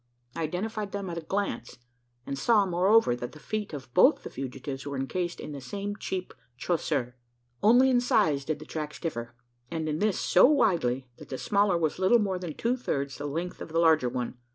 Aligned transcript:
I 0.35 0.41
identified 0.41 0.93
them 0.93 1.11
at 1.11 1.19
a 1.19 1.21
glance; 1.21 1.77
and 2.25 2.35
saw, 2.35 2.65
moreover, 2.65 3.15
that 3.15 3.33
the 3.33 3.39
feet 3.39 3.71
of 3.71 3.93
both 3.93 4.23
the 4.23 4.31
fugitives 4.31 4.83
were 4.83 4.97
encased 4.97 5.39
in 5.39 5.51
the 5.51 5.61
same 5.61 5.95
cheap 5.95 6.33
chaussure. 6.57 7.17
Only 7.61 7.91
in 7.91 8.01
size 8.01 8.43
did 8.43 8.57
the 8.57 8.65
tracks 8.65 8.99
differ; 8.99 9.35
and 9.69 9.87
in 9.87 9.99
this 9.99 10.19
so 10.19 10.45
widely, 10.47 11.07
that 11.19 11.29
the 11.29 11.37
smaller 11.37 11.77
was 11.77 11.99
little 11.99 12.17
more 12.17 12.39
than 12.39 12.55
two 12.55 12.75
thirds 12.77 13.19
the 13.19 13.27
length 13.27 13.61
of 13.61 13.69
the 13.73 13.79
larger 13.79 14.09
one! 14.09 14.39